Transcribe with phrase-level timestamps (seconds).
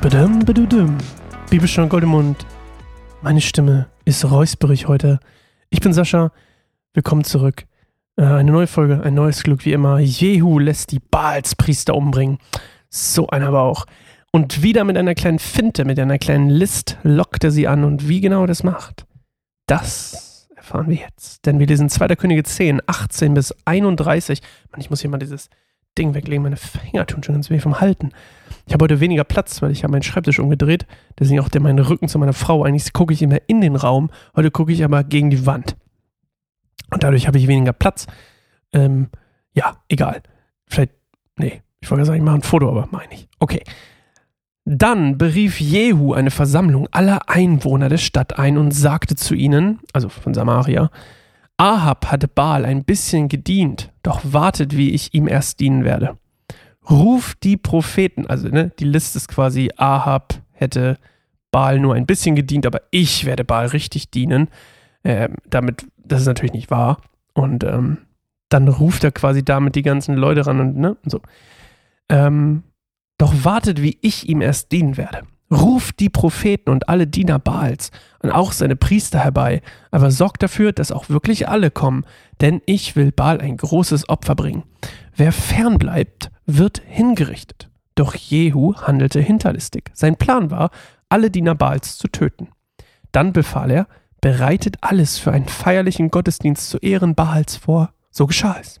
[0.00, 0.96] Badum, badudum.
[1.50, 2.46] Bibelstunde Goldemund.
[3.20, 5.18] Meine Stimme ist räusperig heute.
[5.70, 6.30] Ich bin Sascha.
[6.94, 7.66] Willkommen zurück.
[8.16, 9.98] Äh, eine neue Folge, ein neues Glück wie immer.
[9.98, 12.38] Jehu lässt die Baalspriester umbringen.
[12.88, 13.86] So einer aber auch.
[14.30, 17.82] Und wieder mit einer kleinen Finte, mit einer kleinen List lockt er sie an.
[17.82, 19.04] Und wie genau das macht,
[19.66, 21.44] das erfahren wir jetzt.
[21.44, 22.14] Denn wir lesen 2.
[22.14, 24.42] Könige 10, 18 bis 31.
[24.70, 25.50] Mann, ich muss hier mal dieses
[25.98, 26.42] Ding weglegen.
[26.42, 28.10] Meine Finger tun schon ganz weh vom Halten.
[28.66, 30.86] Ich habe heute weniger Platz, weil ich habe meinen Schreibtisch umgedreht.
[31.18, 32.64] Deswegen auch der mein Rücken zu meiner Frau.
[32.64, 34.10] Eigentlich gucke ich immer in den Raum.
[34.36, 35.76] Heute gucke ich aber gegen die Wand.
[36.90, 38.06] Und dadurch habe ich weniger Platz.
[38.72, 39.08] Ähm,
[39.52, 40.22] ja, egal.
[40.66, 40.92] Vielleicht,
[41.36, 43.28] nee, ich wollte sagen, ich mache ein Foto, aber meine ich.
[43.38, 43.62] Okay.
[44.64, 50.10] Dann berief Jehu eine Versammlung aller Einwohner der Stadt ein und sagte zu ihnen, also
[50.10, 50.90] von Samaria,
[51.58, 56.16] Ahab hatte Baal ein bisschen gedient, doch wartet, wie ich ihm erst dienen werde.
[56.88, 60.98] Ruf die Propheten, also ne, die Liste ist quasi, Ahab hätte
[61.50, 64.48] Baal nur ein bisschen gedient, aber ich werde Baal richtig dienen.
[65.04, 67.00] Ähm, damit, das ist natürlich nicht wahr.
[67.34, 67.98] Und ähm,
[68.48, 71.20] dann ruft er quasi damit die ganzen Leute ran und ne, und so.
[72.08, 72.62] Ähm,
[73.18, 75.22] doch wartet, wie ich ihm erst dienen werde.
[75.50, 80.72] Ruft die Propheten und alle Diener Baals und auch seine Priester herbei, aber sorgt dafür,
[80.72, 82.04] dass auch wirklich alle kommen,
[82.40, 84.64] denn ich will Baal ein großes Opfer bringen.
[85.16, 87.70] Wer fernbleibt, wird hingerichtet.
[87.94, 89.90] Doch Jehu handelte hinterlistig.
[89.94, 90.70] Sein Plan war,
[91.08, 92.48] alle Diener Baals zu töten.
[93.10, 93.88] Dann befahl er,
[94.20, 97.92] bereitet alles für einen feierlichen Gottesdienst zu Ehren Baals vor.
[98.10, 98.80] So geschah es.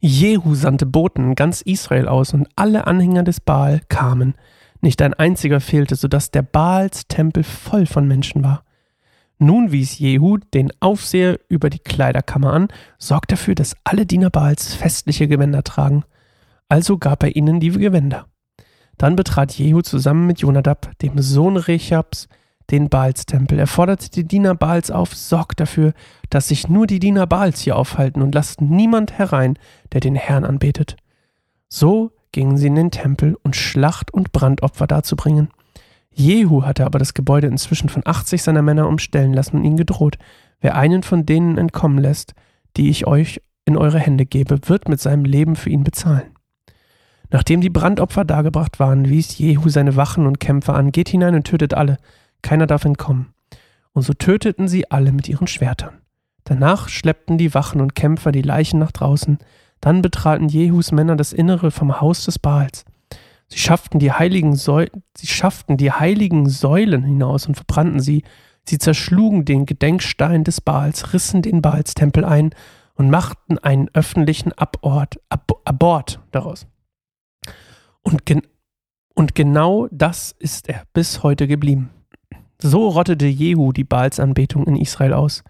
[0.00, 4.34] Jehu sandte Boten in ganz Israel aus und alle Anhänger des Baal kamen.
[4.82, 8.64] Nicht ein einziger fehlte, so dass der Baals Tempel voll von Menschen war.
[9.38, 14.74] Nun wies Jehu den Aufseher über die Kleiderkammer an, sorgt dafür, dass alle Diener Baals
[14.74, 16.04] festliche Gewänder tragen.
[16.68, 18.26] Also gab er ihnen die Gewänder.
[18.98, 22.28] Dann betrat Jehu zusammen mit Jonadab, dem Sohn Rechabs,
[22.70, 23.58] den Baalstempel.
[23.58, 25.92] Er forderte die Diener Baals auf, sorgt dafür,
[26.30, 29.58] dass sich nur die Diener Baals hier aufhalten und lasst niemand herein,
[29.92, 30.96] der den Herrn anbetet.
[31.68, 35.48] So gingen sie in den Tempel, um Schlacht- und Brandopfer darzubringen.
[36.10, 40.18] Jehu hatte aber das Gebäude inzwischen von 80 seiner Männer umstellen lassen und ihnen gedroht,
[40.60, 42.34] wer einen von denen entkommen lässt,
[42.76, 46.32] die ich euch in eure Hände gebe, wird mit seinem Leben für ihn bezahlen.
[47.30, 51.44] Nachdem die Brandopfer dargebracht waren, wies Jehu seine Wachen und Kämpfer an, geht hinein und
[51.44, 51.96] tötet alle,
[52.42, 53.32] keiner darf entkommen.
[53.92, 55.98] Und so töteten sie alle mit ihren Schwertern.
[56.44, 59.38] Danach schleppten die Wachen und Kämpfer die Leichen nach draußen,
[59.82, 62.84] dann betraten Jehus Männer das Innere vom Haus des Baals.
[63.48, 68.22] Sie schafften die heiligen, Säu sie schafften die heiligen Säulen hinaus und verbrannten sie.
[68.64, 72.54] Sie zerschlugen den Gedenkstein des Baals, rissen den Baalstempel ein
[72.94, 76.66] und machten einen öffentlichen Abort, Ab Abort daraus.
[78.02, 78.42] Und, gen
[79.14, 81.90] und genau das ist er bis heute geblieben.
[82.58, 85.42] So rottete Jehu die Baalsanbetung in Israel aus.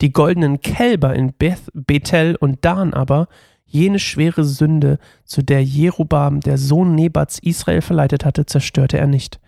[0.00, 3.28] Die goldenen Kälber in Beth, Bethel und Dan aber
[3.68, 9.40] Jene schwere Sünde, zu der Jerubam, der Sohn Nebats, Israel verleitet hatte, zerstörte er nicht.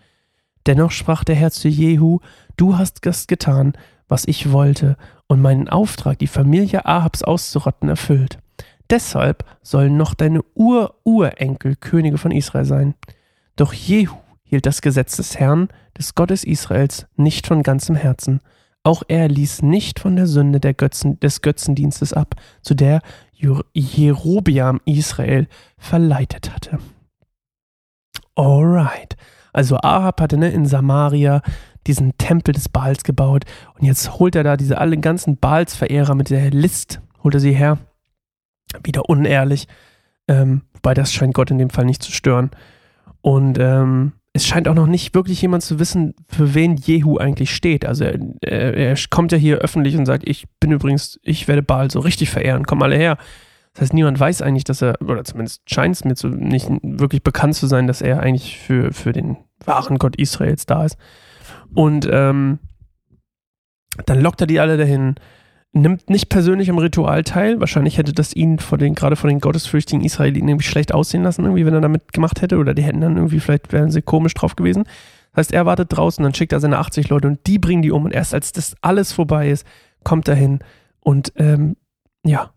[0.66, 2.20] Dennoch sprach der Herr zu Jehu,
[2.56, 3.72] du hast das getan,
[4.09, 8.38] was ich wollte, und meinen Auftrag, die Familie Ahabs auszurotten, erfüllt.
[8.91, 12.94] Deshalb sollen noch deine Ur-Urenkel Könige von Israel sein.
[13.56, 18.41] Doch Jehu hielt das Gesetz des Herrn, des Gottes Israels, nicht von ganzem Herzen.
[18.82, 23.02] Auch er ließ nicht von der Sünde der Götzen, des Götzendienstes ab, zu der
[23.74, 26.78] Jerobiam Israel verleitet hatte.
[28.34, 29.16] Alright.
[29.52, 31.42] Also Ahab hatte ne, in Samaria
[31.86, 36.30] diesen Tempel des Baals gebaut und jetzt holt er da diese alle ganzen Baals-Verehrer mit
[36.30, 37.78] der List, holt er sie her.
[38.82, 39.66] Wieder unehrlich.
[40.28, 42.50] Ähm, wobei das scheint Gott in dem Fall nicht zu stören.
[43.20, 47.54] Und ähm, es scheint auch noch nicht wirklich jemand zu wissen, für wen Jehu eigentlich
[47.54, 47.84] steht.
[47.84, 51.91] Also er, er, kommt ja hier öffentlich und sagt, ich bin übrigens, ich werde Baal
[51.91, 53.18] so richtig verehren, komm alle her.
[53.72, 57.22] Das heißt, niemand weiß eigentlich, dass er, oder zumindest scheint es mir zu, nicht wirklich
[57.22, 60.97] bekannt zu sein, dass er eigentlich für, für den wahren Gott Israels da ist.
[61.74, 62.59] Und ähm,
[64.06, 65.16] dann lockt er die alle dahin,
[65.72, 67.60] nimmt nicht persönlich am Ritual teil.
[67.60, 71.44] Wahrscheinlich hätte das ihn vor den, gerade von den gottesfürchtigen Israeliten irgendwie schlecht aussehen lassen,
[71.44, 72.58] irgendwie, wenn er damit gemacht hätte.
[72.58, 74.84] Oder die hätten dann irgendwie, vielleicht wären sie komisch drauf gewesen.
[75.32, 77.92] Das heißt, er wartet draußen, dann schickt er seine 80 Leute und die bringen die
[77.92, 78.04] um.
[78.04, 79.64] Und erst als das alles vorbei ist,
[80.02, 80.58] kommt er hin
[81.00, 81.76] und ähm,
[82.24, 82.52] ja,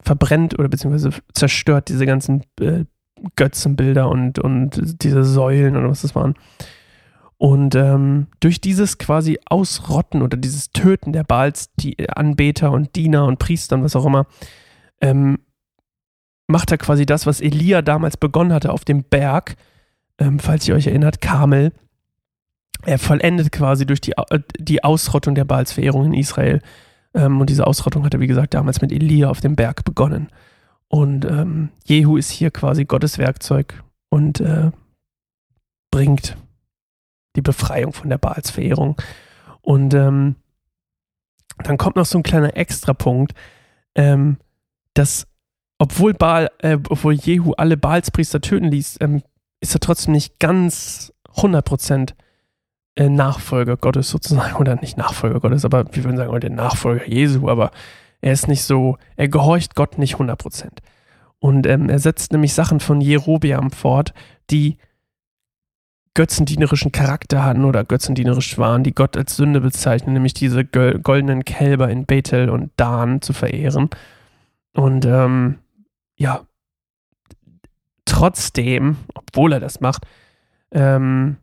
[0.00, 2.84] verbrennt oder beziehungsweise zerstört diese ganzen äh,
[3.36, 6.34] Götzenbilder und, und diese Säulen oder was das waren.
[7.38, 13.26] Und ähm, durch dieses quasi Ausrotten oder dieses Töten der Baals, die Anbeter und Diener
[13.26, 14.26] und Priester und was auch immer,
[15.02, 15.38] ähm,
[16.46, 19.56] macht er quasi das, was Elia damals begonnen hatte auf dem Berg,
[20.18, 21.72] ähm, falls ihr euch erinnert, Kamel.
[22.84, 26.62] Er vollendet quasi durch die, äh, die Ausrottung der Baalsverehrung in Israel.
[27.14, 30.28] Ähm, und diese Ausrottung hat er, wie gesagt, damals mit Elia auf dem Berg begonnen.
[30.88, 34.70] Und ähm, Jehu ist hier quasi Gottes Werkzeug und äh,
[35.90, 36.36] bringt
[37.36, 38.96] die Befreiung von der Baalsverehrung.
[39.60, 40.36] Und ähm,
[41.62, 43.34] dann kommt noch so ein kleiner Extrapunkt,
[43.94, 44.38] ähm,
[44.94, 45.26] dass
[45.78, 49.22] obwohl Baal, äh, obwohl Jehu alle Baalspriester töten ließ, ähm,
[49.60, 52.14] ist er trotzdem nicht ganz 100%
[52.96, 57.48] äh, Nachfolger Gottes sozusagen, oder nicht Nachfolger Gottes, aber wir würden sagen, der Nachfolger Jesu,
[57.48, 57.70] aber
[58.20, 60.68] er ist nicht so, er gehorcht Gott nicht 100%.
[61.38, 64.14] Und ähm, er setzt nämlich Sachen von Jerobeam fort,
[64.50, 64.78] die
[66.16, 71.90] götzendienerischen Charakter hatten oder götzendienerisch waren, die Gott als Sünde bezeichnen, nämlich diese goldenen Kälber
[71.90, 73.90] in Bethel und Dan zu verehren.
[74.72, 75.58] Und ähm,
[76.16, 76.46] ja,
[78.06, 80.06] trotzdem, obwohl er das macht,
[80.72, 81.36] ähm,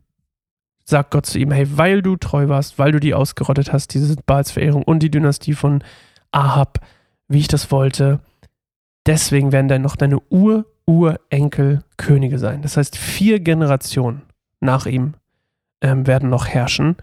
[0.84, 4.16] sagt Gott zu ihm, hey, weil du treu warst, weil du die ausgerottet hast, diese
[4.26, 5.84] Baalsverehrung und die Dynastie von
[6.32, 6.80] Ahab,
[7.28, 8.18] wie ich das wollte,
[9.06, 12.60] deswegen werden dann noch deine Ur-Urenkel Könige sein.
[12.62, 14.22] Das heißt, vier Generationen
[14.64, 15.14] nach ihm
[15.80, 16.96] ähm, werden noch herrschen.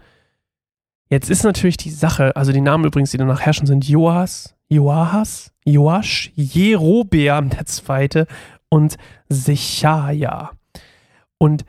[1.08, 5.52] Jetzt ist natürlich die Sache, also die Namen übrigens, die danach herrschen, sind Joas, Joahas,
[5.64, 8.26] Joasch, Jerobeam der Zweite
[8.68, 8.96] und
[9.28, 10.50] Sechaja.
[11.38, 11.64] Und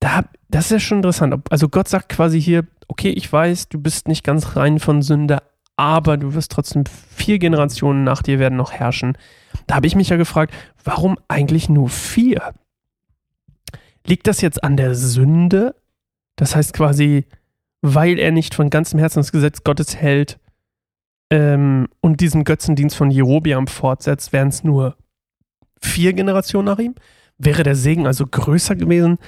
[0.00, 1.34] da, das ist ja schon interessant.
[1.50, 5.42] Also Gott sagt quasi hier, okay, ich weiß, du bist nicht ganz rein von Sünde,
[5.76, 9.18] aber du wirst trotzdem vier Generationen nach dir werden noch herrschen.
[9.66, 10.54] Da habe ich mich ja gefragt,
[10.84, 12.54] warum eigentlich nur vier?
[14.06, 15.74] Liegt das jetzt an der Sünde?
[16.36, 17.26] Das heißt quasi,
[17.80, 20.38] weil er nicht von ganzem Herzen das Gesetz Gottes hält
[21.30, 24.96] ähm, und diesen Götzendienst von Jerobiam fortsetzt, wären es nur
[25.80, 26.94] vier Generationen nach ihm?
[27.38, 29.18] Wäre der Segen also größer gewesen?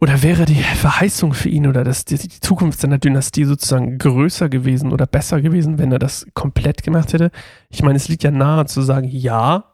[0.00, 4.48] Oder wäre die Verheißung für ihn oder das, die, die Zukunft seiner Dynastie sozusagen größer
[4.48, 7.30] gewesen oder besser gewesen, wenn er das komplett gemacht hätte?
[7.68, 9.64] Ich meine, es liegt ja nahe zu sagen, ja,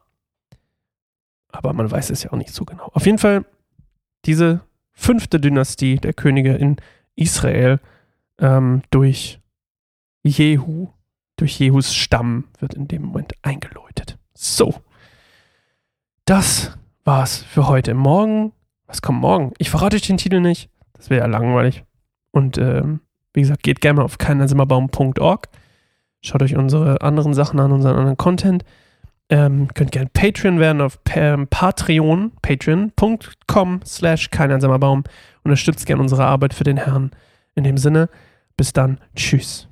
[1.53, 2.91] aber man weiß es ja auch nicht so genau.
[2.93, 3.45] Auf jeden Fall
[4.27, 4.61] diese
[4.93, 6.77] fünfte Dynastie der Könige in
[7.15, 7.81] Israel
[8.39, 9.41] ähm, durch
[10.23, 10.89] Jehu,
[11.37, 14.19] durch Jehus Stamm wird in dem Moment eingeläutet.
[14.35, 14.75] So,
[16.25, 17.95] das war's für heute.
[17.95, 18.53] Morgen,
[18.87, 19.53] was kommt morgen?
[19.59, 20.71] Ich verrate euch den Titel nicht.
[20.95, 21.85] Das wäre ja langweilig.
[22.33, 23.01] Und ähm,
[23.33, 25.49] wie gesagt, geht gerne mal auf keinersimmerbaum.org.
[26.23, 28.65] Schaut euch unsere anderen Sachen an, unseren anderen Content.
[29.29, 35.03] Ähm, könnt gerne Patreon werden auf Patreon, patreon.com slash kein einsamer Baum.
[35.43, 37.11] Unterstützt gerne unsere Arbeit für den Herrn.
[37.55, 38.09] In dem Sinne,
[38.57, 38.99] bis dann.
[39.17, 39.66] Tschüss.